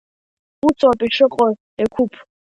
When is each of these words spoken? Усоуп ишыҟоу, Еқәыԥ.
Усоуп 0.67 0.99
ишыҟоу, 1.05 1.51
Еқәыԥ. 1.83 2.11